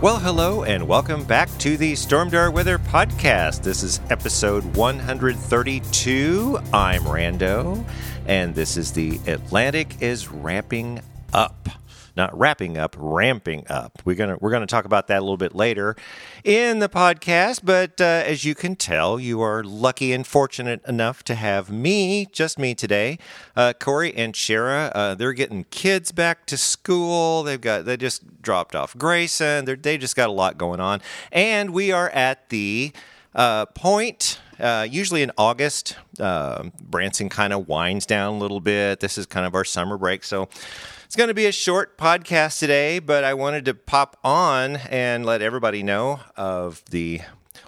[0.00, 3.64] Well, hello, and welcome back to the Stormdar Weather Podcast.
[3.64, 6.60] This is episode 132.
[6.72, 7.84] I'm Rando,
[8.24, 11.00] and this is the Atlantic is ramping
[11.34, 11.68] up
[12.18, 14.02] not wrapping up, ramping up.
[14.04, 15.96] We're gonna we're gonna talk about that a little bit later
[16.44, 17.60] in the podcast.
[17.64, 22.26] But uh, as you can tell, you are lucky and fortunate enough to have me,
[22.26, 23.18] just me today.
[23.56, 27.44] Uh, Corey and Shara, uh, they're getting kids back to school.
[27.44, 29.64] They've got they just dropped off Grayson.
[29.64, 31.00] They're, they just got a lot going on,
[31.32, 32.92] and we are at the
[33.34, 34.40] uh, point.
[34.58, 38.98] Uh, usually in August, uh, Branson kind of winds down a little bit.
[38.98, 40.24] This is kind of our summer break.
[40.24, 40.48] So
[41.08, 45.24] it's going to be a short podcast today, but I wanted to pop on and
[45.24, 47.22] let everybody know of the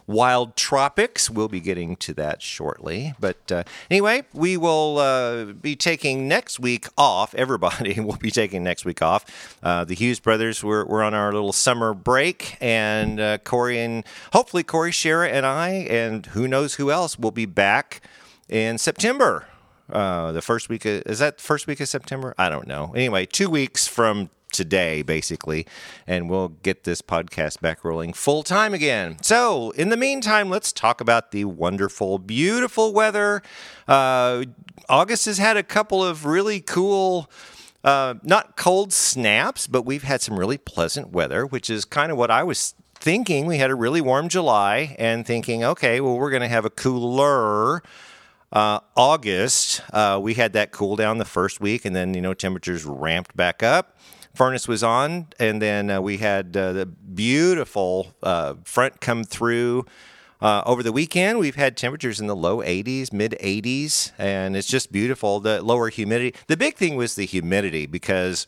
[0.07, 1.31] wild tropics.
[1.31, 3.15] We'll be getting to that shortly.
[3.19, 7.35] But uh, anyway, we will uh, be taking next week off.
[7.35, 9.57] Everybody will be taking next week off.
[9.63, 14.05] Uh, the Hughes brothers, we're, we're on our little summer break, and uh, Corey and
[14.35, 18.03] hopefully Corey, Shara, and I, and who knows who else will be back
[18.51, 19.47] in September
[19.93, 22.35] uh, the first week of, is that first week of September?
[22.39, 22.93] I don't know.
[22.95, 25.67] Anyway, two weeks from today, basically,
[26.07, 29.17] and we'll get this podcast back rolling full time again.
[29.23, 33.43] So, in the meantime, let's talk about the wonderful, beautiful weather.
[33.87, 34.45] Uh,
[34.89, 37.31] August has had a couple of really cool.
[37.83, 42.19] Uh, not cold snaps, but we've had some really pleasant weather, which is kind of
[42.19, 43.47] what I was thinking.
[43.47, 46.71] We had a really warm July and thinking, okay, well, we're going to have a
[46.71, 47.83] cooler
[48.53, 52.35] uh, August, uh, we had that cool down the first week, and then you know
[52.35, 53.97] temperatures ramped back up.
[54.35, 59.87] Furnace was on, and then uh, we had uh, the beautiful uh, front come through.
[60.41, 64.69] Uh, over the weekend, we've had temperatures in the low 80s, mid 80s, and it's
[64.69, 65.39] just beautiful.
[65.39, 66.35] The lower humidity.
[66.47, 68.47] The big thing was the humidity because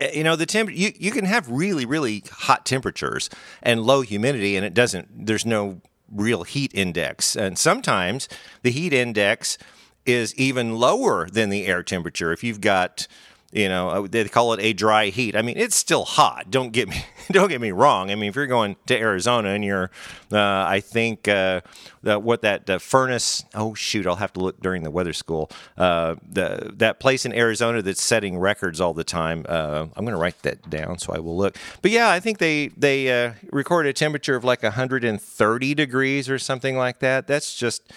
[0.00, 3.30] eh, you know the temp you, you can have really really hot temperatures
[3.62, 5.80] and low humidity and it doesn't there's no
[6.12, 7.34] real heat index.
[7.36, 8.28] And sometimes
[8.62, 9.58] the heat index
[10.04, 12.32] is even lower than the air temperature.
[12.32, 13.06] If you've got
[13.52, 15.36] you know uh, they call it a dry heat.
[15.36, 16.50] I mean it's still hot.
[16.50, 18.10] Don't get me don't get me wrong.
[18.10, 19.90] I mean if you're going to arizona and you're
[20.32, 21.60] uh, i think uh,
[22.02, 25.50] the, what that uh, furnace oh shoot i'll have to look during the weather school.
[25.76, 30.16] Uh, the, that place in arizona that's setting records all the time i'm going to
[30.16, 31.56] write that down so i will look.
[31.82, 36.76] But yeah i think they they recorded a temperature of like 130 degrees or something
[36.76, 37.26] like that.
[37.26, 37.92] That's just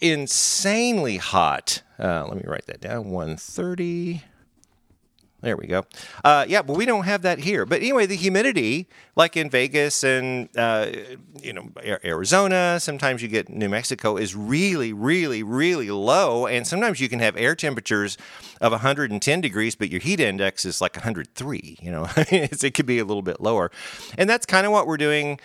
[0.00, 1.82] insanely hot.
[1.98, 3.10] Let me write that down.
[3.10, 4.22] 130
[5.40, 5.84] there we go.
[6.24, 7.64] Uh, yeah, but we don't have that here.
[7.64, 10.90] But anyway, the humidity, like in Vegas and uh,
[11.40, 11.70] you know
[12.04, 17.20] Arizona, sometimes you get New Mexico, is really, really, really low, and sometimes you can
[17.20, 18.18] have air temperatures
[18.60, 21.78] of 110 degrees, but your heat index is like 103.
[21.80, 23.70] You know, it could be a little bit lower,
[24.16, 25.38] and that's kind of what we're doing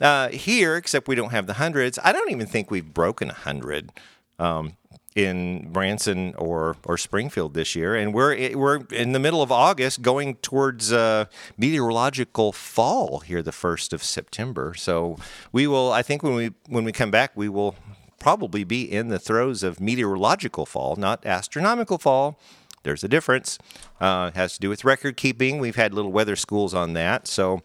[0.00, 1.98] uh, here, except we don't have the hundreds.
[2.02, 3.92] I don't even think we've broken a hundred.
[4.38, 4.76] Um,
[5.14, 10.02] in Branson or or Springfield this year, and we're we're in the middle of August,
[10.02, 11.26] going towards uh,
[11.56, 14.74] meteorological fall here, the first of September.
[14.74, 15.16] So
[15.52, 17.76] we will, I think, when we when we come back, we will
[18.18, 22.38] probably be in the throes of meteorological fall, not astronomical fall.
[22.82, 23.58] There's a difference.
[24.00, 25.58] Uh, it has to do with record keeping.
[25.58, 27.62] We've had little weather schools on that, so.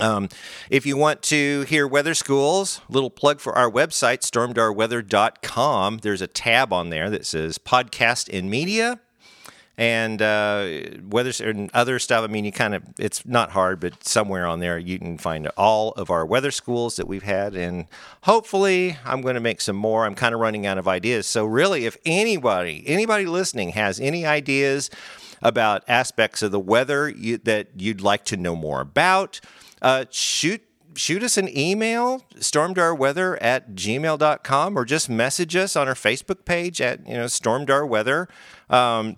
[0.00, 0.28] Um,
[0.68, 5.98] if you want to hear weather schools, little plug for our website, stormdarweather.com.
[5.98, 9.00] There's a tab on there that says podcast and media
[9.78, 10.68] and uh,
[11.08, 12.24] weather and other stuff.
[12.24, 15.48] I mean, you kind of, it's not hard, but somewhere on there you can find
[15.56, 17.54] all of our weather schools that we've had.
[17.54, 17.86] And
[18.22, 20.04] hopefully, I'm going to make some more.
[20.06, 21.26] I'm kind of running out of ideas.
[21.26, 24.90] So, really, if anybody, anybody listening has any ideas
[25.42, 29.40] about aspects of the weather you, that you'd like to know more about,
[29.82, 30.62] uh, shoot
[30.94, 36.80] shoot us an email stormdarweather at gmail.com or just message us on our facebook page
[36.80, 38.26] at you know stormdarweather
[38.70, 39.16] um,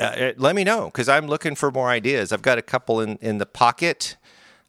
[0.00, 2.32] uh, let me know because I'm looking for more ideas.
[2.32, 4.16] I've got a couple in, in the pocket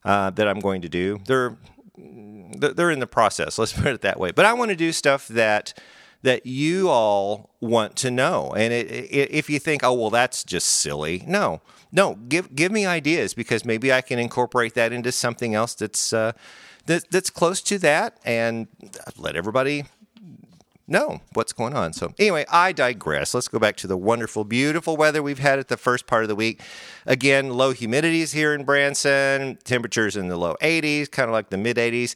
[0.04, 1.20] uh, that I'm going to do.
[1.26, 1.58] They're
[1.98, 3.58] they're in the process.
[3.60, 4.32] Let's put it that way.
[4.32, 5.74] But I want to do stuff that
[6.24, 8.54] that you all want to know.
[8.56, 12.72] And it, it, if you think, oh well, that's just silly, no, no, give give
[12.72, 16.34] me ideas because maybe I can incorporate that into something else that's uh,
[16.86, 18.68] that, that's close to that, and
[19.18, 19.86] let everybody
[20.88, 21.94] know what's going on.
[21.94, 23.34] So, anyway, I digress.
[23.34, 26.30] Let's go back to the wonderful, beautiful weather we've had at the first part of
[26.30, 26.62] the week.
[27.06, 31.58] Again, low humidities here in Branson, temperatures in the low 80s, kind of like the
[31.58, 32.16] mid 80s.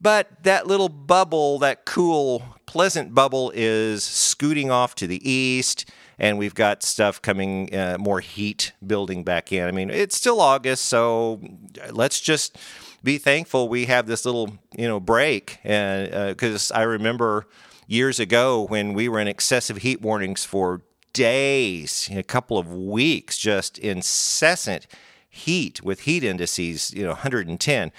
[0.00, 5.88] But that little bubble, that cool, pleasant bubble, is scooting off to the east.
[6.18, 9.66] And we've got stuff coming, uh, more heat building back in.
[9.66, 11.42] I mean, it's still August, so
[11.90, 12.56] let's just
[13.02, 15.58] be thankful we have this little, you know, break.
[15.62, 17.46] And because uh, I remember
[17.86, 23.38] years ago when we were in excessive heat warnings for days, a couple of weeks,
[23.38, 24.86] just incessant
[25.28, 27.92] heat with heat indices, you know, 110.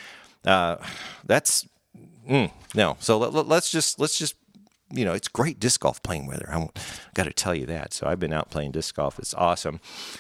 [0.46, 0.78] Uh,
[1.26, 1.68] that's
[2.30, 2.98] mm, no.
[3.00, 4.36] So let, us just let's just
[4.92, 6.50] you know, it's great disc golf playing weather.
[6.52, 6.70] I
[7.14, 7.94] got to tell you that.
[7.94, 9.20] So I've been out playing disc golf.
[9.20, 9.80] It's awesome.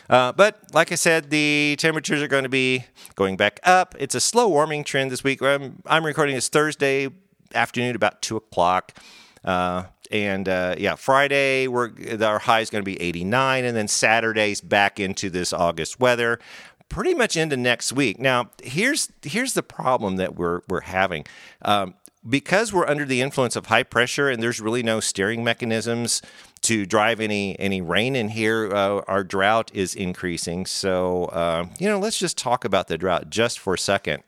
[0.09, 2.85] Uh, but like I said, the temperatures are going to be
[3.15, 3.95] going back up.
[3.97, 5.41] It's a slow warming trend this week.
[5.41, 7.09] I'm, I'm recording this Thursday
[7.53, 8.93] afternoon about two o'clock.
[9.43, 11.91] Uh, and uh, yeah, Friday we're
[12.21, 16.39] our high is going to be 89, and then Saturday's back into this August weather,
[16.89, 18.19] pretty much into next week.
[18.19, 21.25] Now here's here's the problem that we're we're having.
[21.61, 21.95] Um,
[22.27, 26.21] because we're under the influence of high pressure and there's really no steering mechanisms
[26.61, 30.65] to drive any any rain in here, uh, our drought is increasing.
[30.65, 34.23] So uh, you know, let's just talk about the drought just for a second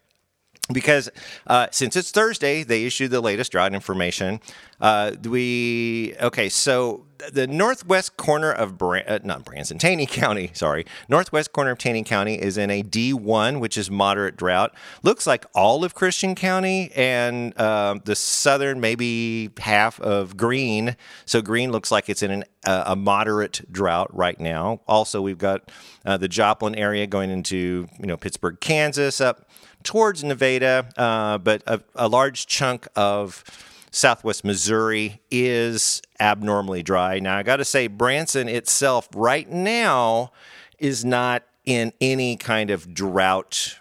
[0.71, 1.09] because
[1.47, 4.39] uh, since it's Thursday, they issued the latest drought information.
[4.79, 10.85] Uh, we okay, so the northwest corner of Bran- uh, not Branson, Taney County, sorry,
[11.09, 14.73] northwest corner of Taney County is in a D1, which is moderate drought.
[15.03, 20.95] Looks like all of Christian County and uh, the southern, maybe half of Greene.
[21.25, 24.79] So Greene looks like it's in an, uh, a moderate drought right now.
[24.87, 25.69] Also, we've got
[26.05, 29.49] uh, the Joplin area going into you know Pittsburg, Kansas, up
[29.83, 33.43] towards Nevada, uh, but a, a large chunk of
[33.91, 37.19] southwest Missouri is abnormally dry.
[37.19, 40.31] Now, I got to say, Branson itself right now
[40.77, 43.79] is not in any kind of drought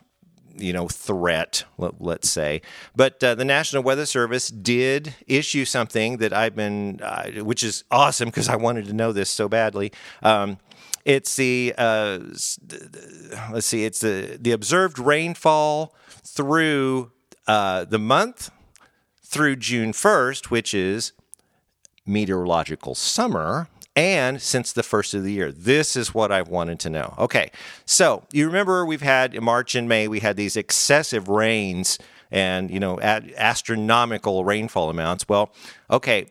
[0.57, 2.61] you know threat let, us say
[2.97, 7.85] but uh, the national weather service did issue something that i've been uh, which is
[7.91, 9.93] awesome because i wanted to know this so badly
[10.23, 10.59] um,
[11.09, 12.19] it's the uh,
[13.51, 17.13] let's see, it's the the observed rainfall through
[17.47, 18.51] uh, the month
[19.25, 21.13] through June first, which is
[22.05, 23.69] meteorological summer.
[23.97, 27.15] And since the first of the year, this is what I've wanted to know.
[27.19, 27.51] Okay,
[27.87, 31.99] so you remember we've had in March and May, we had these excessive rains
[32.31, 35.27] and you know astronomical rainfall amounts.
[35.27, 35.55] Well,
[35.91, 36.27] okay,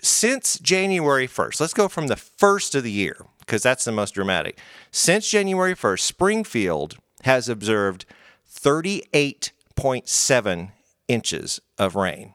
[0.00, 3.16] since January 1st, let's go from the first of the year
[3.46, 4.58] because that's the most dramatic.
[4.90, 8.04] Since January 1st, Springfield has observed
[8.50, 10.72] 38.7
[11.08, 12.34] inches of rain.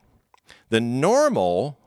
[0.69, 1.79] The normal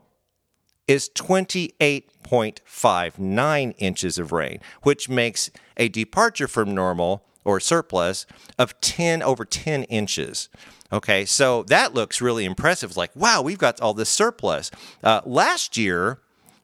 [0.86, 8.26] is 28.59 inches of rain, which makes a departure from normal or surplus
[8.58, 10.48] of 10 over 10 inches.
[10.92, 12.96] Okay, so that looks really impressive.
[12.96, 14.72] Like, wow, we've got all this surplus.
[15.04, 16.18] Uh, last year,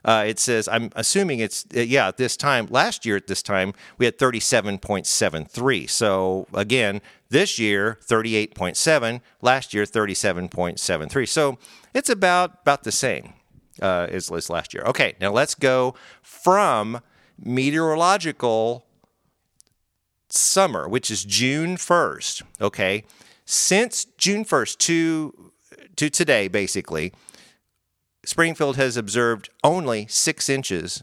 [0.07, 3.75] uh, it says, I'm assuming it's, uh, yeah, this time, last year at this time,
[3.99, 5.91] we had 37.73.
[5.91, 11.29] So again, this year, 38.7, last year, 37.73.
[11.29, 11.59] So
[11.93, 13.33] it's about, about the same
[13.83, 14.85] uh, as, as last year.
[14.85, 17.01] Okay, now let's go from
[17.37, 18.87] meteorological
[20.29, 22.43] summer, which is June 1st.
[22.61, 23.05] Okay,
[23.45, 25.53] since June 1st to
[25.97, 27.13] to today, basically,
[28.27, 31.03] Springfield has observed only six inches,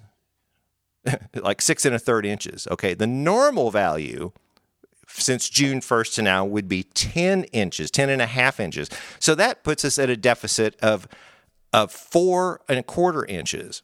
[1.36, 2.68] like six and a third inches.
[2.70, 4.32] Okay, the normal value
[5.08, 8.90] since June 1st to now would be 10 inches, 10 and a half inches.
[9.20, 11.08] So that puts us at a deficit of,
[11.72, 13.84] of four and a quarter inches.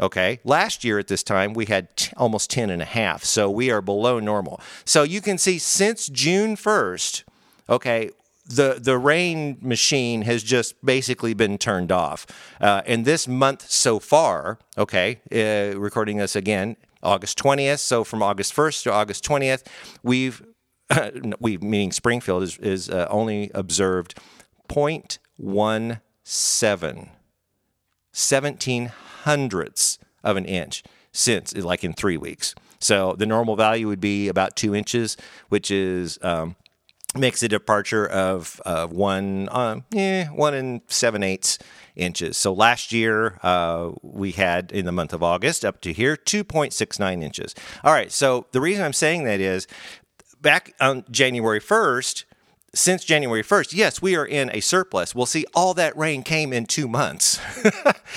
[0.00, 0.40] Okay.
[0.44, 3.24] Last year at this time, we had t- almost 10 and a half.
[3.24, 4.60] So we are below normal.
[4.84, 7.24] So you can see since June 1st,
[7.68, 8.10] okay,
[8.44, 12.26] the the rain machine has just basically been turned off.
[12.60, 17.78] Uh, and this month so far, okay, uh, recording this again, August 20th.
[17.78, 19.66] So from August 1st to August 20th,
[20.02, 20.42] we've
[21.40, 24.18] we meaning Springfield is is uh, only observed
[24.68, 27.08] 0.17,
[28.12, 28.92] 17
[29.24, 30.82] hundredths of an inch
[31.12, 32.54] since like in three weeks.
[32.80, 35.16] So the normal value would be about two inches,
[35.50, 36.56] which is um,
[37.16, 39.48] makes a departure of uh, one,
[39.94, 41.58] eh, one and seven eighths
[41.94, 42.36] inches.
[42.36, 47.22] So last year uh, we had in the month of August up to here 2.69
[47.22, 47.54] inches.
[47.84, 48.10] All right.
[48.10, 49.66] So the reason I'm saying that is
[50.40, 52.24] back on January 1st.
[52.74, 55.14] Since January 1st, yes, we are in a surplus.
[55.14, 57.38] We'll see all that rain came in two months.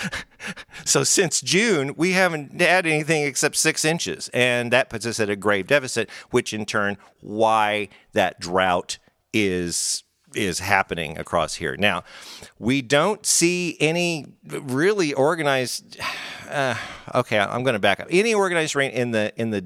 [0.85, 4.29] so since June, we haven't had anything except six inches.
[4.33, 8.97] And that puts us at a grave deficit, which in turn, why that drought
[9.33, 11.77] is is happening across here.
[11.77, 12.03] Now,
[12.59, 15.99] we don't see any really organized.
[16.45, 16.75] Uh,
[17.15, 18.05] okay, I'm going to back up.
[18.11, 19.65] Any organized rain in the in the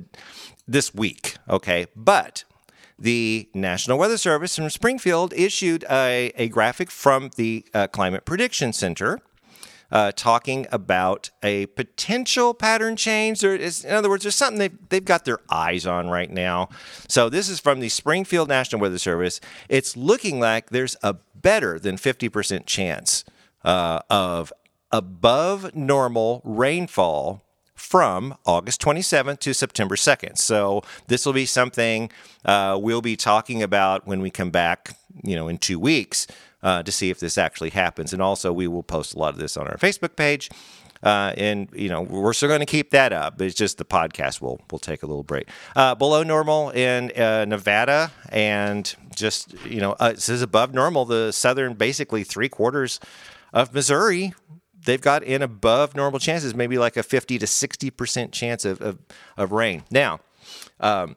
[0.65, 1.35] this week.
[1.49, 2.45] Okay, but
[2.99, 8.73] the National Weather Service from Springfield issued a, a graphic from the uh, Climate Prediction
[8.73, 9.19] Center
[9.91, 13.39] uh, talking about a potential pattern change.
[13.39, 16.69] There is, in other words, there's something they've, they've got their eyes on right now.
[17.07, 19.39] So this is from the Springfield National Weather Service.
[19.67, 23.23] It's looking like there's a better than 50% chance
[23.63, 24.53] uh, of
[24.91, 27.43] above normal rainfall
[27.79, 30.37] from August 27th to September 2nd.
[30.37, 32.11] So this will be something
[32.45, 36.27] uh, we'll be talking about when we come back, you know, in two weeks
[36.61, 38.13] uh, to see if this actually happens.
[38.13, 40.49] And also, we will post a lot of this on our Facebook page.
[41.01, 43.39] Uh, and you know we're still going to keep that up.
[43.39, 45.47] It's just the podcast will will take a little break.
[45.73, 51.05] Uh, below normal in uh, Nevada, and just you know uh, this is above normal.
[51.05, 52.99] The southern, basically three quarters
[53.53, 54.33] of Missouri,
[54.85, 58.81] they've got in above normal chances, maybe like a fifty to sixty percent chance of,
[58.81, 58.99] of,
[59.37, 59.83] of rain.
[59.91, 60.19] Now,
[60.79, 61.15] um,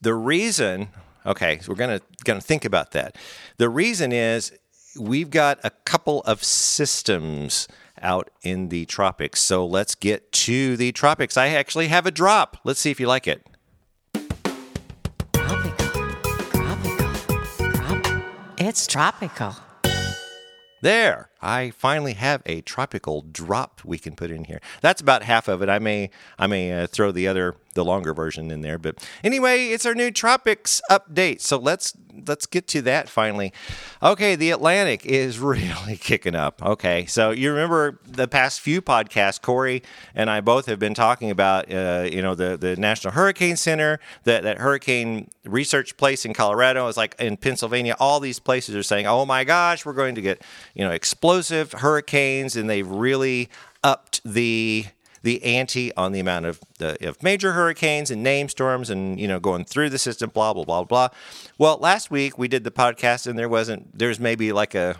[0.00, 0.88] the reason
[1.26, 3.16] Okay, so we're gonna gonna think about that.
[3.58, 4.52] The reason is
[4.98, 7.68] we've got a couple of systems
[8.00, 9.42] out in the tropics.
[9.42, 11.36] So let's get to the tropics.
[11.36, 12.56] I actually have a drop.
[12.64, 13.46] Let's see if you like it.
[15.34, 16.14] Tropical.
[16.50, 17.12] Tropical.
[17.74, 18.22] Trop-
[18.58, 19.56] it's tropical.
[20.82, 24.60] There, I finally have a tropical drop we can put in here.
[24.80, 25.68] That's about half of it.
[25.68, 29.68] I may I may uh, throw the other the longer version in there, but anyway,
[29.68, 31.40] it's our new tropics update.
[31.40, 31.94] So let's
[32.26, 33.52] let's get to that finally.
[34.02, 36.62] Okay, the Atlantic is really kicking up.
[36.62, 39.82] Okay, so you remember the past few podcasts, Corey
[40.14, 44.00] and I both have been talking about, uh, you know, the the National Hurricane Center,
[44.24, 47.96] that that hurricane research place in Colorado is like in Pennsylvania.
[47.98, 50.42] All these places are saying, "Oh my gosh, we're going to get
[50.74, 53.48] you know explosive hurricanes," and they've really
[53.82, 54.86] upped the
[55.22, 59.28] the ante on the amount of the of major hurricanes and name storms and you
[59.28, 61.08] know going through the system blah blah blah blah.
[61.58, 64.96] Well last week we did the podcast and there wasn't there's maybe like a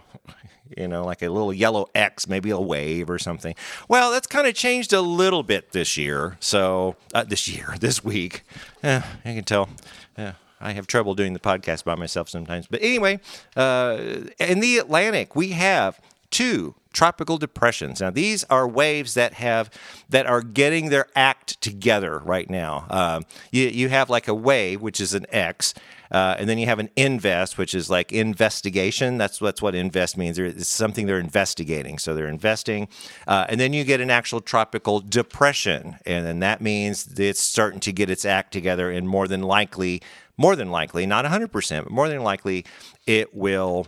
[0.77, 3.55] you know like a little yellow x maybe a wave or something.
[3.89, 6.37] Well that's kind of changed a little bit this year.
[6.41, 8.43] So uh, this year this week.
[8.83, 9.69] Eh, you can tell
[10.17, 12.67] yeah I have trouble doing the podcast by myself sometimes.
[12.67, 13.21] But anyway,
[13.57, 13.97] uh,
[14.39, 15.99] in the Atlantic, we have
[16.31, 18.01] two tropical depressions.
[18.01, 19.71] Now these are waves that have
[20.09, 22.87] that are getting their act together right now.
[22.91, 23.21] Uh,
[23.51, 25.75] you you have like a wave, which is an X.
[26.11, 29.17] Uh, and then you have an invest, which is like investigation.
[29.17, 30.39] That's that's what invest means.
[30.39, 32.89] It's something they're investigating, so they're investing.
[33.29, 37.81] Uh, and then you get an actual tropical depression, and then that means it's starting
[37.81, 40.03] to get its act together, and more than likely,
[40.37, 42.65] more than likely, not 100%, but more than likely,
[43.07, 43.87] it will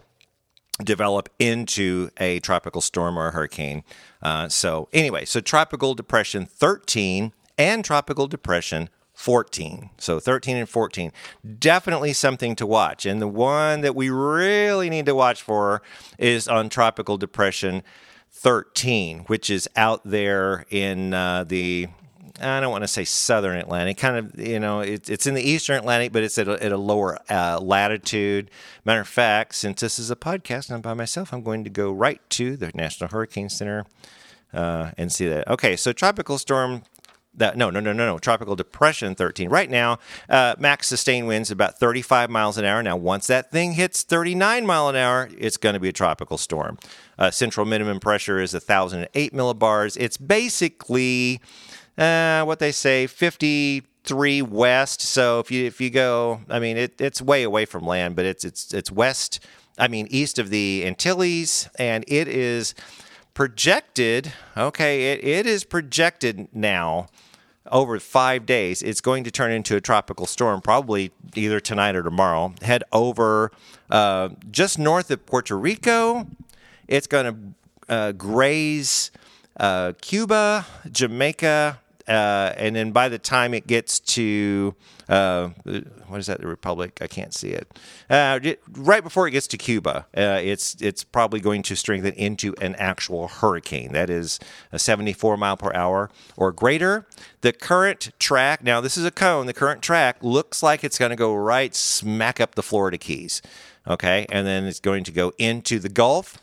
[0.82, 3.84] develop into a tropical storm or a hurricane.
[4.22, 9.90] Uh, so, anyway, so tropical depression 13 and tropical depression 14.
[9.98, 11.12] So 13 and 14.
[11.58, 13.06] Definitely something to watch.
[13.06, 15.82] And the one that we really need to watch for
[16.18, 17.82] is on tropical depression
[18.30, 21.88] 13, which is out there in uh, the
[22.40, 25.42] I don't want to say southern Atlantic, kind of, you know, it, it's in the
[25.42, 28.50] eastern Atlantic, but it's at a, at a lower uh, latitude.
[28.84, 31.70] Matter of fact, since this is a podcast and I'm by myself, I'm going to
[31.70, 33.84] go right to the National Hurricane Center
[34.52, 35.48] uh, and see that.
[35.48, 36.82] Okay, so tropical storm.
[37.34, 38.18] That, no, no, no, no, no.
[38.18, 39.48] Tropical depression 13.
[39.48, 39.98] Right now,
[40.28, 42.82] uh, max sustained winds about 35 miles an hour.
[42.82, 46.36] Now, once that thing hits 39 mile an hour, it's going to be a tropical
[46.36, 46.78] storm.
[47.18, 49.96] Uh, central minimum pressure is 1,008 millibars.
[49.98, 51.40] It's basically
[51.98, 55.02] uh, what they say, 53 west.
[55.02, 58.24] So if you if you go, I mean, it, it's way away from land, but
[58.24, 59.40] it's it's it's west.
[59.78, 62.74] I mean, east of the Antilles, and it is
[63.34, 64.32] projected.
[64.56, 67.08] Okay, it, it is projected now
[67.70, 68.82] over five days.
[68.82, 72.54] It's going to turn into a tropical storm, probably either tonight or tomorrow.
[72.62, 73.50] Head over
[73.90, 76.26] uh, just north of Puerto Rico.
[76.88, 77.54] It's going
[77.88, 79.10] to uh, graze
[79.58, 81.78] uh, Cuba, Jamaica,
[82.08, 84.74] uh, and then by the time it gets to
[85.08, 85.48] uh,
[86.06, 86.40] what is that?
[86.40, 86.98] The Republic?
[87.00, 87.78] I can't see it.
[88.08, 88.38] Uh,
[88.72, 92.74] right before it gets to Cuba, uh, it's it's probably going to strengthen into an
[92.76, 93.92] actual hurricane.
[93.92, 94.38] That is
[94.70, 97.06] a 74 mile per hour or greater.
[97.42, 98.62] The current track.
[98.62, 99.46] Now this is a cone.
[99.46, 103.42] The current track looks like it's going to go right smack up the Florida Keys.
[103.86, 106.38] Okay, and then it's going to go into the Gulf.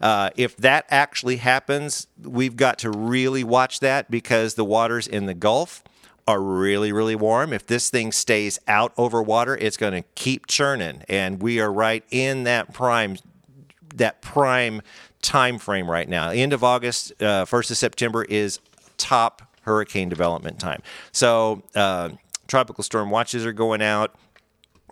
[0.00, 5.26] Uh, if that actually happens, we've got to really watch that because the waters in
[5.26, 5.82] the Gulf
[6.28, 7.52] are really, really warm.
[7.52, 11.72] If this thing stays out over water, it's going to keep churning, and we are
[11.72, 13.16] right in that prime,
[13.94, 14.82] that prime
[15.22, 16.30] time frame right now.
[16.30, 18.60] End of August, uh, first of September is
[18.96, 20.82] top hurricane development time.
[21.12, 22.10] So uh,
[22.48, 24.14] tropical storm watches are going out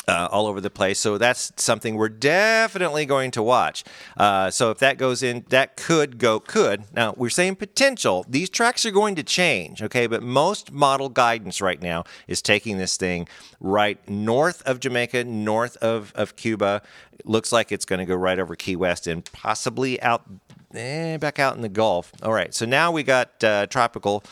[0.09, 0.99] uh, all over the place.
[0.99, 3.85] So that's something we're definitely going to watch.
[4.17, 6.85] Uh, so if that goes in, that could go, could.
[6.95, 8.25] Now, we're saying potential.
[8.29, 10.07] These tracks are going to change, okay?
[10.07, 13.29] But most model guidance right now is taking this thing
[13.61, 16.83] right north of Jamaica, north of, of Cuba.
[17.13, 20.44] It looks like it's going to go right over Key West and possibly out
[20.76, 22.12] eh, back out in the Gulf.
[22.23, 24.23] All right, so now we got uh, tropical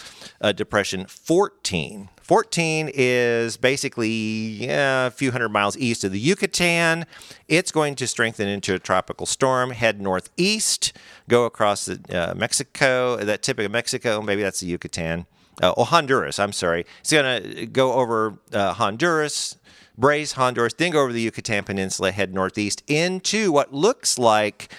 [0.41, 2.09] uh, depression 14.
[2.23, 7.05] 14 is basically a few hundred miles east of the Yucatan.
[7.49, 10.93] It's going to strengthen into a tropical storm, head northeast,
[11.29, 15.27] go across the, uh, Mexico, that tip of Mexico, maybe that's the Yucatan.
[15.61, 16.87] Uh, oh, Honduras, I'm sorry.
[17.01, 19.57] It's going to go over uh, Honduras,
[19.99, 24.73] braze Honduras, then go over the Yucatan Peninsula, head northeast into what looks like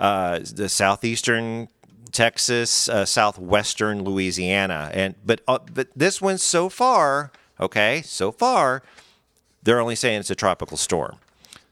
[0.00, 1.68] uh, the southeastern
[2.10, 7.30] Texas, uh, southwestern Louisiana, and but uh, but this one so far,
[7.60, 8.82] okay, so far,
[9.62, 11.16] they're only saying it's a tropical storm.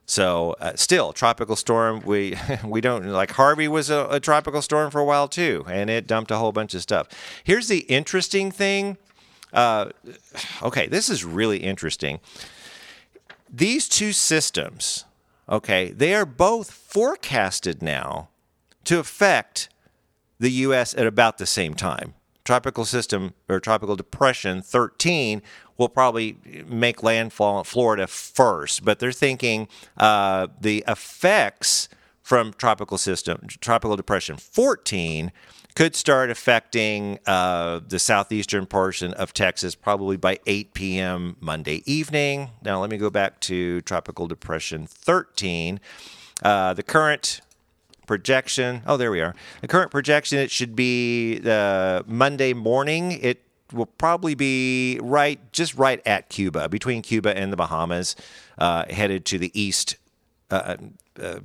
[0.07, 2.03] So uh, still, tropical storm.
[2.05, 5.91] We we don't like Harvey was a, a, tropical storm for a while too, and
[5.91, 7.09] it dumped a whole bunch of stuff.
[7.45, 8.97] Here's the interesting thing.
[9.53, 9.91] Uh,
[10.63, 12.21] okay, this is really interesting.
[13.51, 15.05] These two systems,
[15.49, 18.29] okay, they are both forecasted now
[18.85, 19.69] to affect
[20.39, 20.95] the U.S.
[20.95, 22.15] at about the same time.
[22.45, 25.43] Tropical system or tropical depression 13
[25.77, 31.89] will probably make landfall in Florida first, but they're thinking uh, the effects
[32.23, 35.33] from tropical system, tropical depression 14
[35.79, 41.37] could start affecting uh, the southeastern portion of Texas probably by 8 p.m.
[41.39, 42.51] Monday evening.
[42.65, 45.79] Now, let me go back to Tropical Depression 13.
[46.43, 47.43] Uh, the current
[48.09, 48.83] projection.
[48.89, 49.37] Oh, there we are.
[49.61, 53.13] The current projection it should be uh, Monday morning.
[53.13, 58.17] It will probably be right, just right at Cuba, between Cuba and the Bahamas,
[58.59, 59.97] uh, headed to the east,
[60.51, 60.75] uh,
[61.23, 61.39] uh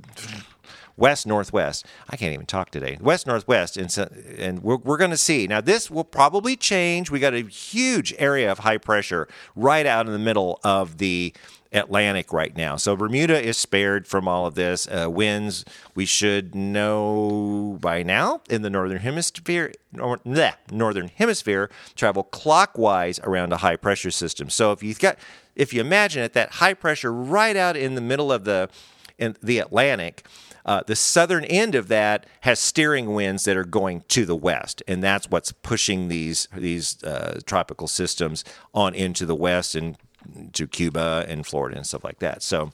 [0.96, 1.86] west northwest.
[2.08, 2.98] I can't even talk today.
[3.00, 5.60] West northwest, and so, and we're, we're going to see now.
[5.60, 7.10] This will probably change.
[7.10, 11.34] We got a huge area of high pressure right out in the middle of the
[11.74, 12.76] Atlantic right now.
[12.76, 14.86] So Bermuda is spared from all of this.
[14.86, 21.70] Uh, winds, we should know by now in the northern hemisphere, nor, bleh, northern hemisphere
[21.96, 24.48] travel clockwise around a high pressure system.
[24.48, 25.18] So if you've got,
[25.56, 28.68] if you imagine it, that high pressure right out in the middle of the
[29.18, 30.26] in the Atlantic.
[30.64, 34.82] Uh, the southern end of that has steering winds that are going to the west,
[34.88, 39.96] and that's what's pushing these these uh, tropical systems on into the west and
[40.52, 42.42] to Cuba and Florida and stuff like that.
[42.42, 42.72] So.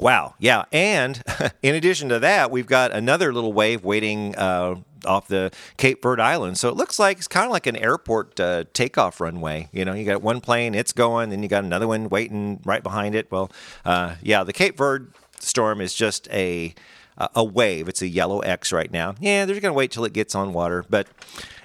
[0.00, 0.34] Wow.
[0.40, 0.64] Yeah.
[0.72, 1.22] And
[1.62, 4.74] in addition to that, we've got another little wave waiting uh,
[5.06, 6.60] off the Cape Verde Islands.
[6.60, 9.68] So it looks like it's kind of like an airport uh, takeoff runway.
[9.72, 12.82] You know, you got one plane, it's going, then you got another one waiting right
[12.82, 13.30] behind it.
[13.30, 13.50] Well,
[13.84, 15.06] uh, yeah, the Cape Verde
[15.44, 16.74] storm is just a
[17.16, 17.88] a wave.
[17.88, 19.14] It's a yellow X right now.
[19.20, 21.06] Yeah, they're going to wait till it gets on water, but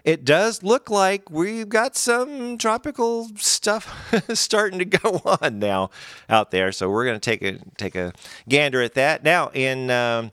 [0.03, 5.89] it does look like we've got some tropical stuff starting to go on now
[6.29, 6.71] out there.
[6.71, 8.13] So we're going to take a take a
[8.47, 9.23] gander at that.
[9.23, 10.31] Now in um,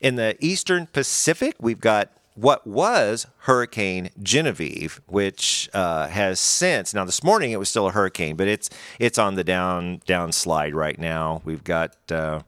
[0.00, 7.04] in the Eastern Pacific, we've got what was Hurricane Genevieve, which uh, has since now
[7.04, 10.74] this morning it was still a hurricane, but it's it's on the down down slide
[10.74, 11.42] right now.
[11.44, 11.96] We've got.
[12.10, 12.42] Uh,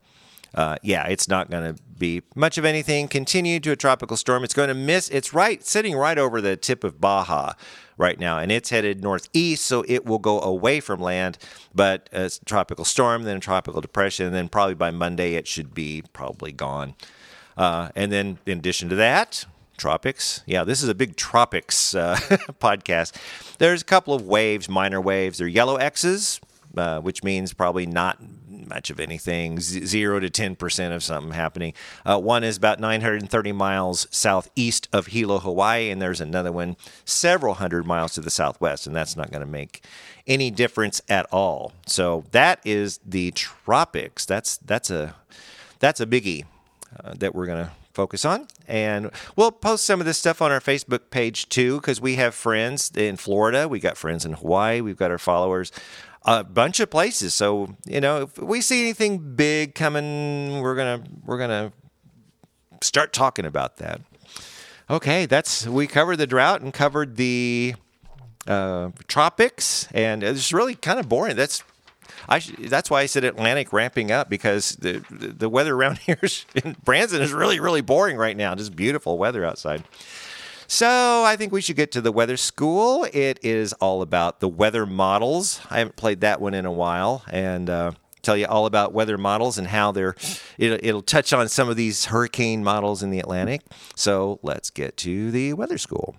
[0.54, 3.08] uh, yeah, it's not going to be much of anything.
[3.08, 4.44] Continue to a tropical storm.
[4.44, 5.08] It's going to miss.
[5.10, 7.52] It's right sitting right over the tip of Baja
[7.96, 11.36] right now, and it's headed northeast, so it will go away from land.
[11.74, 15.74] But a tropical storm, then a tropical depression, and then probably by Monday it should
[15.74, 16.94] be probably gone.
[17.56, 19.44] Uh, and then in addition to that,
[19.76, 20.42] tropics.
[20.46, 22.16] Yeah, this is a big tropics uh,
[22.60, 23.12] podcast.
[23.58, 25.38] There's a couple of waves, minor waves.
[25.38, 26.40] They're yellow X's,
[26.76, 28.18] uh, which means probably not
[28.68, 31.74] much of anything, z- zero to 10% of something happening.
[32.04, 37.54] Uh, one is about 930 miles southeast of Hilo, Hawaii, and there's another one several
[37.54, 39.82] hundred miles to the southwest, and that's not going to make
[40.26, 41.72] any difference at all.
[41.86, 44.24] So that is the tropics.
[44.24, 45.14] That's that's a
[45.78, 46.44] that's a biggie
[47.02, 48.46] uh, that we're going to focus on.
[48.68, 52.32] And we'll post some of this stuff on our Facebook page too, because we have
[52.32, 55.72] friends in Florida, we got friends in Hawaii, we've got our followers
[56.22, 57.34] a bunch of places.
[57.34, 61.72] So you know, if we see anything big coming, we're gonna we're gonna
[62.82, 64.00] start talking about that.
[64.90, 67.74] Okay, that's we covered the drought and covered the
[68.46, 71.36] uh, tropics, and it's really kind of boring.
[71.36, 71.62] That's
[72.28, 76.20] I that's why I said Atlantic ramping up because the the weather around here
[76.54, 78.54] in Branson is really really boring right now.
[78.54, 79.84] Just beautiful weather outside.
[80.68, 83.06] So I think we should get to the weather school.
[83.12, 85.60] It is all about the weather models.
[85.70, 87.68] I haven't played that one in a while, and.
[87.68, 90.14] Uh, tell you all about weather models and how they're
[90.58, 93.62] it'll, it'll touch on some of these hurricane models in the atlantic
[93.94, 96.16] so let's get to the weather school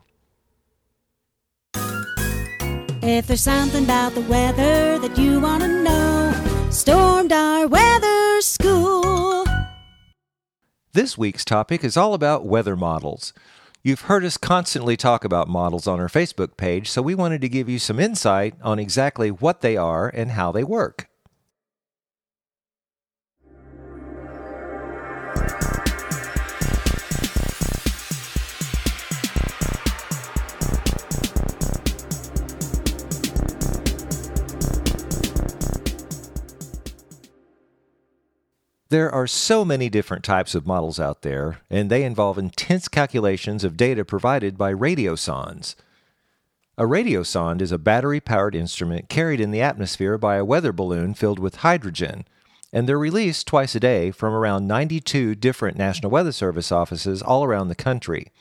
[3.01, 6.33] If there's something about the weather that you want to know,
[6.67, 9.45] Stormdar weather school.
[10.91, 13.33] This week's topic is all about weather models.
[13.81, 17.47] You've heard us constantly talk about models on our Facebook page, so we wanted to
[17.47, 21.07] give you some insight on exactly what they are and how they work.
[38.89, 43.63] There are so many different types of models out there, and they involve intense calculations
[43.63, 45.75] of data provided by radiosondes.
[46.75, 51.13] A radiosonde is a battery powered instrument carried in the atmosphere by a weather balloon
[51.13, 52.25] filled with hydrogen,
[52.73, 57.43] and they're released twice a day from around 92 different National Weather Service offices all
[57.43, 58.31] around the country.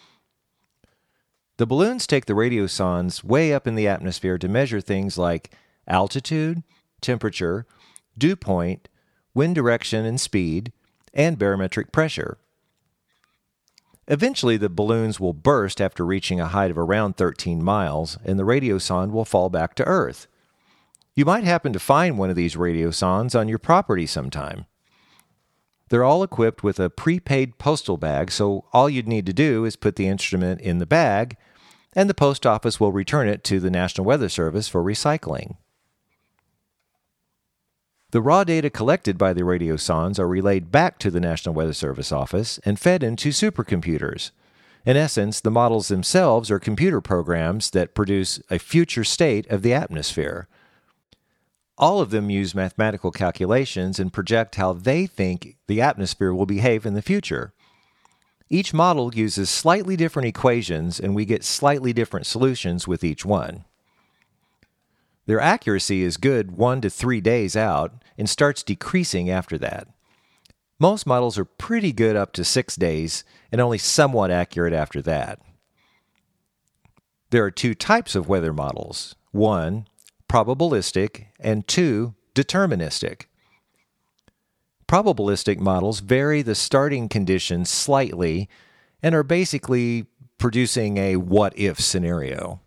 [1.59, 5.51] The balloons take the radiosondes way up in the atmosphere to measure things like
[5.87, 6.63] altitude,
[7.03, 7.67] temperature,
[8.17, 8.89] dew point,
[9.39, 10.73] wind direction and speed,
[11.15, 12.39] and barometric pressure.
[14.09, 18.43] Eventually, the balloons will burst after reaching a height of around 13 miles, and the
[18.43, 20.27] radiosonde will fall back to Earth.
[21.15, 24.67] You might happen to find one of these radiosondes on your property sometime.
[25.89, 29.77] They're all equipped with a prepaid postal bag, so all you'd need to do is
[29.77, 31.37] put the instrument in the bag,
[31.95, 35.55] and the post office will return it to the National Weather Service for recycling.
[38.11, 42.11] The raw data collected by the radiosondes are relayed back to the National Weather Service
[42.11, 44.31] office and fed into supercomputers.
[44.87, 49.75] In essence, the models themselves are computer programs that produce a future state of the
[49.75, 50.49] atmosphere.
[51.77, 56.87] All of them use mathematical calculations and project how they think the atmosphere will behave
[56.87, 57.53] in the future.
[58.49, 63.67] Each model uses slightly different equations, and we get slightly different solutions with each one.
[65.29, 69.87] Their accuracy is good one to three days out and starts decreasing after that.
[70.81, 75.39] Most models are pretty good up to six days and only somewhat accurate after that.
[77.29, 79.87] There are two types of weather models one,
[80.31, 83.27] probabilistic, and two, deterministic.
[84.89, 88.49] Probabilistic models vary the starting conditions slightly
[89.03, 90.07] and are basically
[90.39, 92.63] producing a what if scenario.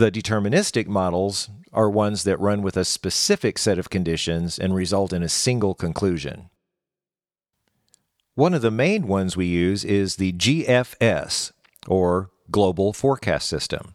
[0.00, 5.12] The deterministic models are ones that run with a specific set of conditions and result
[5.12, 6.48] in a single conclusion.
[8.34, 11.52] One of the main ones we use is the GFS,
[11.86, 13.94] or Global Forecast System.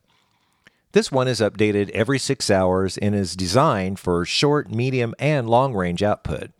[0.91, 5.74] This one is updated every six hours and is designed for short, medium, and long
[5.74, 6.52] range output.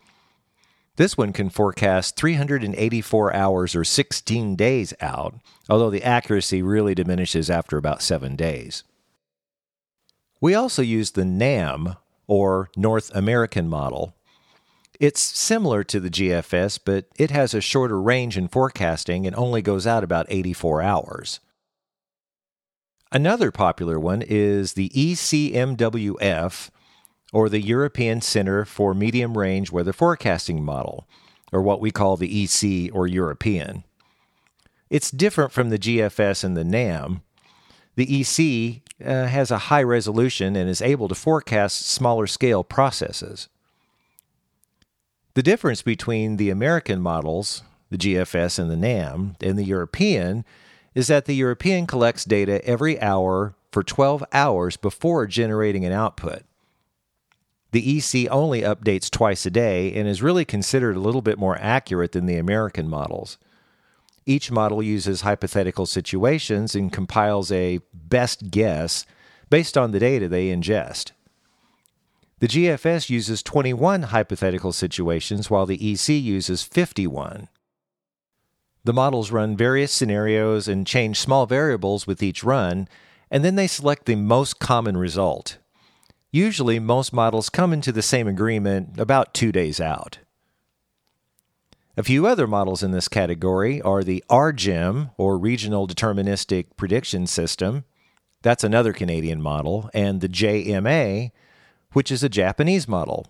[0.96, 5.36] This one can forecast 384 hours or 16 days out,
[5.70, 8.84] although the accuracy really diminishes after about seven days.
[10.46, 11.96] We also use the NAM,
[12.28, 14.14] or North American model.
[15.00, 19.64] It's similar to the GFS, but it has a shorter range in forecasting and only
[19.64, 21.40] goes out about 84 hours.
[23.12, 26.70] Another popular one is the ECMWF,
[27.34, 31.08] or the European Center for Medium Range Weather Forecasting Model,
[31.52, 33.84] or what we call the EC or European.
[34.92, 37.24] It's different from the GFS and the NAM.
[37.96, 43.48] The EC uh, has a high resolution and is able to forecast smaller scale processes.
[45.34, 50.46] The difference between the American models, the GFS and the NAM, and the European
[50.94, 56.44] is that the European collects data every hour for 12 hours before generating an output.
[57.72, 61.58] The EC only updates twice a day and is really considered a little bit more
[61.60, 63.38] accurate than the American models.
[64.26, 69.06] Each model uses hypothetical situations and compiles a best guess
[69.50, 71.12] based on the data they ingest.
[72.40, 77.48] The GFS uses 21 hypothetical situations while the EC uses 51.
[78.84, 82.88] The models run various scenarios and change small variables with each run,
[83.32, 85.58] and then they select the most common result.
[86.32, 90.20] Usually, most models come into the same agreement about two days out.
[91.98, 97.86] A few other models in this category are the RGEM, or Regional Deterministic Prediction System.
[98.42, 101.32] That's another Canadian model, and the JMA,
[101.94, 103.28] which is a Japanese model.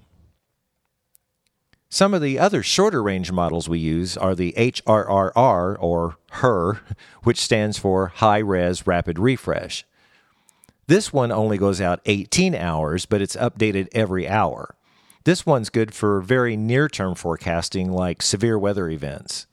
[1.89, 6.81] Some of the other shorter range models we use are the HRRR, or HER,
[7.23, 9.85] which stands for High Res Rapid Refresh.
[10.87, 14.75] This one only goes out 18 hours, but it's updated every hour.
[15.25, 19.47] This one's good for very near term forecasting like severe weather events.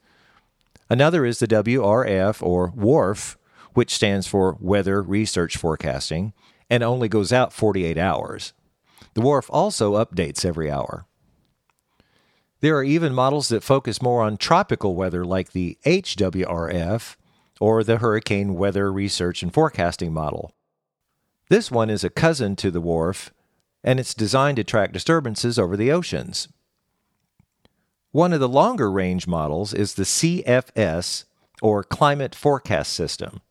[0.87, 3.35] Another is the WRF or WRF,
[3.73, 6.33] which stands for Weather Research Forecasting,
[6.69, 8.53] and only goes out 48 hours.
[9.15, 11.07] The WRF also updates every hour.
[12.59, 17.15] There are even models that focus more on tropical weather, like the HWRF
[17.59, 20.53] or the Hurricane Weather Research and Forecasting Model.
[21.49, 23.31] This one is a cousin to the WRF,
[23.83, 26.47] and it's designed to track disturbances over the oceans.
[28.11, 31.25] One of the longer range models is the CFS,
[31.61, 33.41] or Climate Forecast System.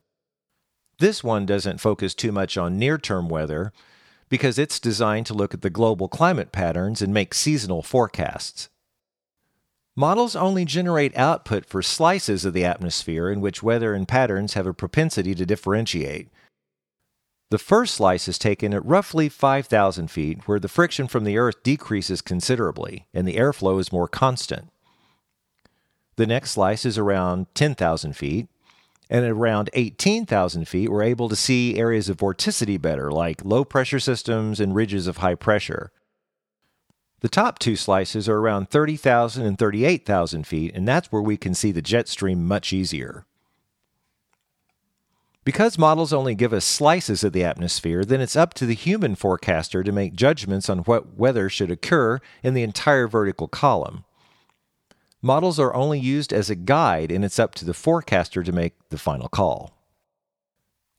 [0.98, 3.72] This one doesn't focus too much on near term weather
[4.28, 8.68] because it's designed to look at the global climate patterns and make seasonal forecasts.
[9.96, 14.66] Models only generate output for slices of the atmosphere in which weather and patterns have
[14.66, 16.28] a propensity to differentiate.
[17.52, 21.62] The first slice is taken at roughly 5,000 feet, where the friction from the Earth
[21.62, 24.70] decreases considerably and the airflow is more constant.
[26.16, 28.48] The next slice is around 10,000 feet,
[29.10, 33.66] and at around 18,000 feet, we're able to see areas of vorticity better, like low
[33.66, 35.92] pressure systems and ridges of high pressure.
[37.20, 41.52] The top two slices are around 30,000 and 38,000 feet, and that's where we can
[41.52, 43.26] see the jet stream much easier.
[45.44, 49.16] Because models only give us slices of the atmosphere, then it's up to the human
[49.16, 54.04] forecaster to make judgments on what weather should occur in the entire vertical column.
[55.20, 58.74] Models are only used as a guide, and it's up to the forecaster to make
[58.90, 59.72] the final call.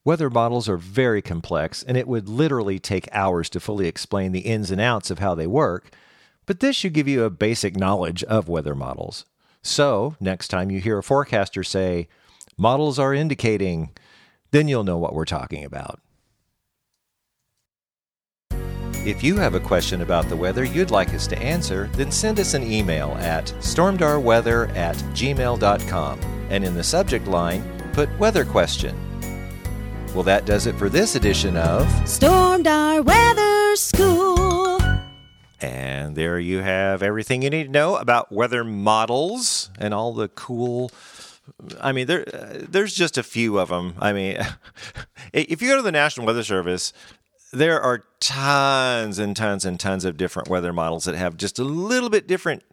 [0.06, 4.42] Weather models are very complex, and it would literally take hours to fully explain the
[4.42, 5.92] ins and outs of how they work,
[6.46, 9.26] but this should give you a basic knowledge of weather models.
[9.62, 12.10] So, next time you hear a forecaster say,
[12.58, 13.92] models are indicating
[14.54, 16.00] then you'll know what we're talking about.
[19.06, 22.40] If you have a question about the weather you'd like us to answer, then send
[22.40, 27.64] us an email at stormdarweather at gmail.com and in the subject line,
[27.94, 28.96] put weather question.
[30.14, 34.80] Well, that does it for this edition of Stormdar Weather School.
[35.60, 40.28] And there you have everything you need to know about weather models and all the
[40.28, 40.92] cool
[41.80, 43.96] I mean, there there's just a few of them.
[44.00, 44.38] I mean,
[45.34, 46.94] if you go to the National Weather Service,
[47.54, 51.64] there are tons and tons and tons of different weather models that have just a
[51.64, 52.64] little bit different,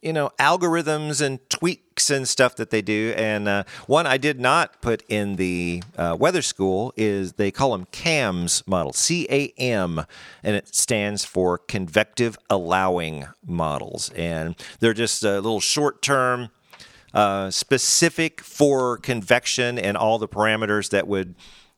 [0.00, 3.12] you know, algorithms and tweaks and stuff that they do.
[3.16, 7.72] And uh, one I did not put in the uh, weather school is they call
[7.72, 10.06] them CAMS model, C A M,
[10.42, 14.10] and it stands for convective allowing models.
[14.10, 16.48] And they're just a little short term
[17.14, 21.34] uh, specific for convection and all the parameters that would.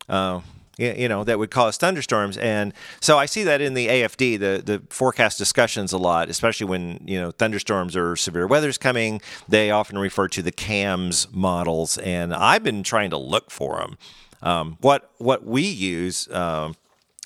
[0.09, 0.41] Uh,
[0.77, 4.61] you know that would cause thunderstorms and so i see that in the afd the,
[4.65, 9.71] the forecast discussions a lot especially when you know thunderstorms or severe weather's coming they
[9.71, 13.97] often refer to the cams models and i've been trying to look for them
[14.43, 16.75] um, what what we use um,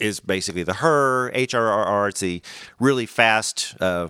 [0.00, 2.42] is basically the her hrr it's the
[2.78, 4.08] really fast uh,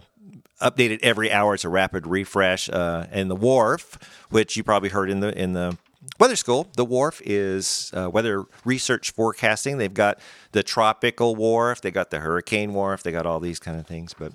[0.61, 1.55] updated every hour.
[1.55, 2.69] It's a rapid refresh.
[2.69, 3.99] Uh, and the wharf,
[4.31, 5.77] which you probably heard in the in the
[6.19, 9.79] weather school, the wharf is uh, weather research forecasting.
[9.79, 10.19] They've got
[10.53, 14.15] the tropical wharf, they got the hurricane wharf, they got all these kind of things.
[14.19, 14.33] But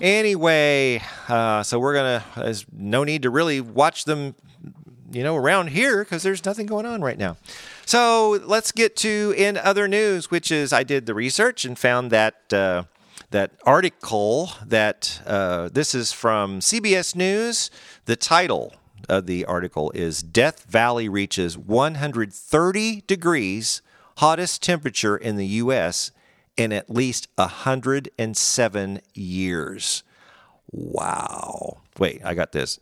[0.00, 2.24] anyway, uh, so we're gonna.
[2.36, 4.34] There's no need to really watch them,
[5.10, 7.36] you know, around here because there's nothing going on right now.
[7.84, 12.10] So let's get to in other news, which is I did the research and found
[12.10, 12.84] that uh,
[13.30, 17.70] that article that uh, this is from CBS News.
[18.06, 18.74] The title
[19.08, 23.82] of the article is Death Valley reaches 130 degrees,
[24.18, 26.10] hottest temperature in the U.S.,
[26.56, 30.02] in at least 107 years.
[30.70, 31.78] Wow.
[31.98, 32.80] Wait, I got this.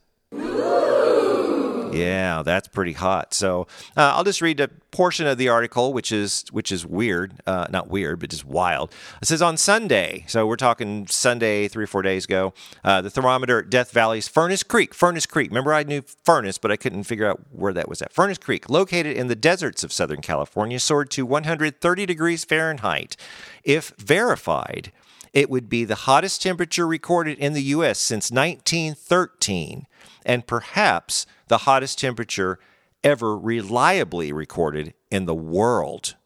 [1.98, 3.35] Yeah, that's pretty hot.
[3.35, 7.35] So uh, I'll just read a portion of the article, which is which is weird,
[7.46, 8.92] uh, not weird, but just wild.
[9.20, 13.11] It says on Sunday, so we're talking Sunday, three or four days ago, uh, the
[13.11, 14.94] thermometer at Death Valley's Furnace Creek.
[14.94, 15.50] Furnace Creek.
[15.50, 18.12] Remember, I knew Furnace, but I couldn't figure out where that was at.
[18.12, 23.16] Furnace Creek, located in the deserts of Southern California, soared to 130 degrees Fahrenheit.
[23.64, 24.92] If verified,
[25.37, 27.98] it would be the hottest temperature recorded in the U.S.
[27.98, 29.87] since 1913,
[30.24, 32.58] and perhaps the hottest temperature
[33.04, 36.16] ever reliably recorded in the world.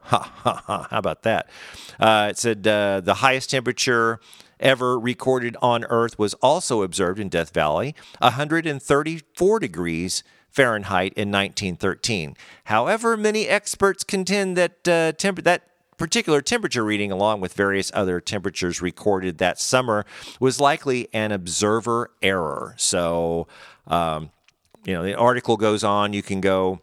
[0.00, 0.86] Ha ha ha!
[0.90, 1.50] How about that?
[2.00, 4.20] Uh, it said uh, the highest temperature
[4.58, 12.36] ever recorded on Earth was also observed in Death Valley, 134 degrees Fahrenheit in 1913.
[12.64, 15.62] However, many experts contend that uh, temp- that
[15.98, 20.06] particular temperature reading, along with various other temperatures recorded that summer,
[20.40, 22.74] was likely an observer error.
[22.78, 23.48] So,
[23.86, 24.30] um,
[24.84, 26.12] you know, the article goes on.
[26.12, 26.80] You can go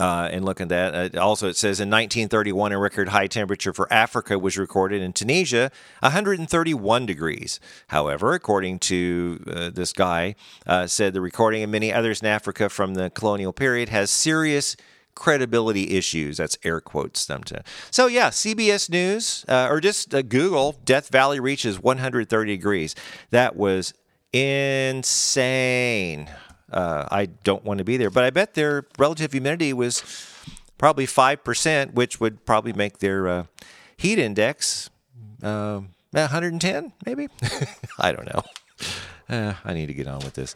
[0.00, 1.14] uh, and look at that.
[1.14, 5.12] Uh, also, it says in 1931, a record high temperature for Africa was recorded in
[5.12, 7.60] Tunisia, 131 degrees.
[7.88, 10.34] However, according to uh, this guy,
[10.66, 14.76] uh, said the recording of many others in Africa from the colonial period has serious
[15.14, 16.38] credibility issues.
[16.38, 17.62] That's air quotes them to.
[17.90, 22.94] So yeah, CBS News uh, or just uh, Google Death Valley reaches 130 degrees.
[23.30, 23.94] That was
[24.32, 26.30] insane.
[26.70, 30.02] Uh, I don't want to be there, but I bet their relative humidity was
[30.78, 33.44] probably five percent, which would probably make their uh,
[33.96, 34.88] heat index
[35.42, 37.28] 110, uh, maybe.
[37.98, 38.42] I don't know.
[39.28, 40.54] Uh, I need to get on with this.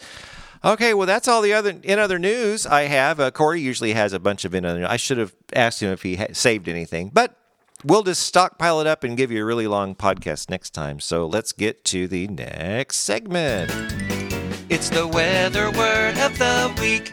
[0.65, 3.21] Okay, well, that's all the other in other news I have.
[3.21, 4.81] Uh, Corey usually has a bunch of in other.
[4.81, 4.89] News.
[4.89, 7.37] I should have asked him if he ha- saved anything, but
[7.85, 11.01] we'll just stockpile it up and give you a really long podcast next time.
[11.01, 13.71] So let's get to the next segment.
[14.69, 17.13] It's the weather word of the week.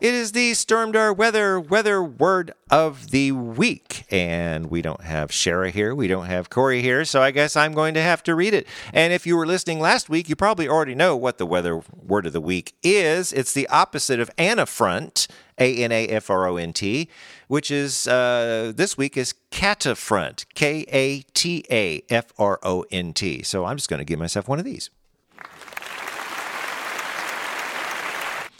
[0.00, 5.72] It is the Stormdar weather weather word of the week, and we don't have Shara
[5.72, 8.54] here, we don't have Corey here, so I guess I'm going to have to read
[8.54, 8.68] it.
[8.92, 12.26] And if you were listening last week, you probably already know what the weather word
[12.26, 13.32] of the week is.
[13.32, 15.26] It's the opposite of anafront,
[15.58, 17.08] A N A F R O N T,
[17.48, 23.12] which is uh, this week is katafront, K A T A F R O N
[23.14, 23.42] T.
[23.42, 24.90] So I'm just going to give myself one of these.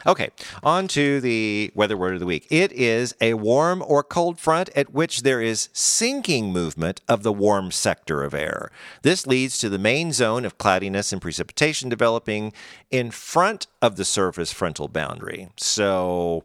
[0.08, 0.30] Okay,
[0.62, 2.46] on to the weather word of the week.
[2.48, 7.32] It is a warm or cold front at which there is sinking movement of the
[7.32, 8.70] warm sector of air.
[9.02, 12.54] This leads to the main zone of cloudiness and precipitation developing
[12.90, 15.50] in front of the surface frontal boundary.
[15.58, 16.42] So,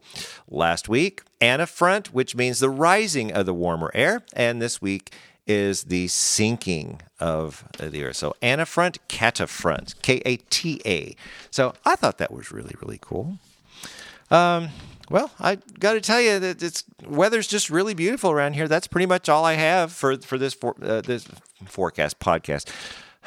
[0.50, 5.14] last week, anafront, which means the rising of the warmer air, and this week,
[5.48, 8.18] is the sinking of the earth.
[8.18, 11.16] So anafront, katafront, K A T A.
[11.50, 13.40] So I thought that was really, really cool.
[14.34, 14.70] Um,
[15.10, 18.68] well, I got to tell you that it's weather's just really beautiful around here.
[18.68, 21.28] That's pretty much all I have for for this for, uh, this
[21.66, 22.70] forecast podcast.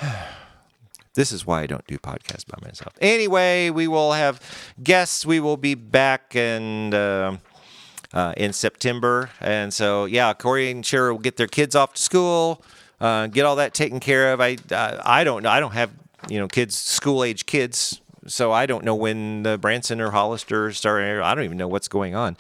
[1.15, 2.93] this is why I don't do podcasts by myself.
[3.01, 4.41] Anyway, we will have
[4.83, 5.25] guests.
[5.25, 6.93] We will be back and.
[6.93, 7.37] Uh,
[8.13, 9.29] uh, in September.
[9.41, 12.63] And so, yeah, Corey and Shara will get their kids off to school,
[12.99, 14.41] uh, get all that taken care of.
[14.41, 15.51] I, uh, I don't know.
[15.51, 15.91] I don't have,
[16.29, 18.01] you know, kids, school age kids.
[18.29, 21.03] So I don't know when the Branson or Hollister start.
[21.03, 22.37] I don't even know what's going on.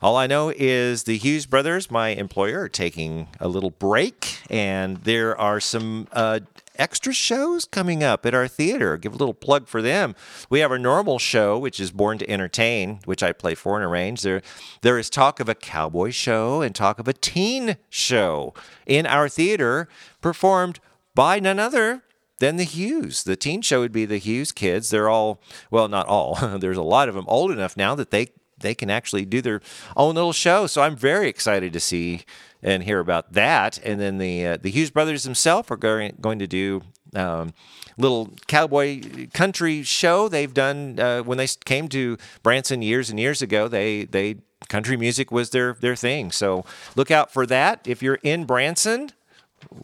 [0.00, 4.98] All I know is the Hughes brothers, my employer, are taking a little break, and
[4.98, 6.40] there are some uh,
[6.76, 8.96] extra shows coming up at our theater.
[8.96, 10.14] Give a little plug for them.
[10.48, 13.84] We have our normal show, which is Born to Entertain, which I play for and
[13.84, 14.22] arrange.
[14.22, 14.40] There,
[14.82, 18.54] there is talk of a cowboy show and talk of a teen show
[18.86, 19.88] in our theater,
[20.20, 20.78] performed
[21.14, 22.04] by none other
[22.38, 23.24] than the Hughes.
[23.24, 24.90] The teen show would be the Hughes kids.
[24.90, 26.34] They're all, well, not all.
[26.58, 28.28] There's a lot of them old enough now that they
[28.60, 29.60] they can actually do their
[29.96, 30.66] own little show.
[30.66, 32.24] So I'm very excited to see
[32.62, 33.78] and hear about that.
[33.84, 36.82] And then the uh, the Hughes brothers themselves are going going to do.
[37.14, 37.54] Um,
[37.96, 43.40] little cowboy country show they've done uh, when they came to Branson years and years
[43.40, 43.66] ago.
[43.66, 44.36] They they
[44.68, 46.30] country music was their their thing.
[46.30, 46.64] So
[46.96, 47.86] look out for that.
[47.86, 49.12] If you're in Branson,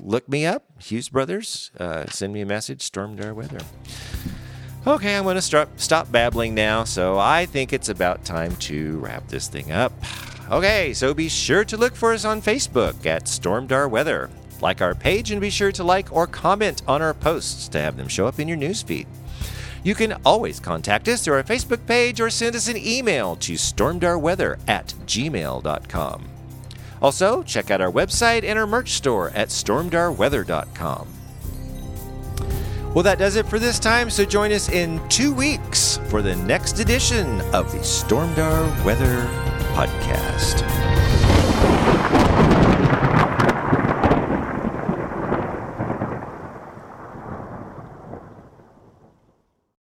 [0.01, 1.71] look me up, Hughes Brothers.
[1.79, 3.61] Uh, send me a message, Storm Stormdar Weather.
[4.87, 8.99] Okay, I'm going to stop, stop babbling now, so I think it's about time to
[8.99, 9.93] wrap this thing up.
[10.51, 14.29] Okay, so be sure to look for us on Facebook at Storm Stormdar Weather.
[14.61, 17.97] Like our page and be sure to like or comment on our posts to have
[17.97, 19.07] them show up in your newsfeed.
[19.83, 23.55] You can always contact us through our Facebook page or send us an email to
[23.55, 26.34] stormdarweather at gmail.com.
[27.05, 31.07] Also, check out our website and our merch store at stormdarweather.com.
[32.95, 36.35] Well, that does it for this time, so join us in two weeks for the
[36.35, 39.21] next edition of the Stormdar Weather
[39.75, 41.24] Podcast.